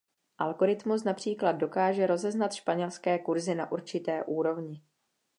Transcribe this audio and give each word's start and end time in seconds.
Algoritmus 0.37 1.03
například 1.03 1.51
dokáže 1.51 2.07
rozeznat 2.07 2.53
španělské 2.53 3.19
kurzy 3.19 3.55
na 3.55 3.71
určité 3.71 4.23
úrovni. 4.23 4.83